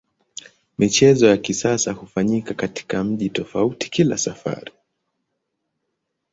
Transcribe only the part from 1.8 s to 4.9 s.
hufanyika katika mji tofauti kila safari.